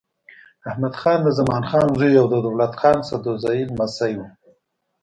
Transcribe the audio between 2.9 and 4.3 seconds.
سدوزايي لمسی و.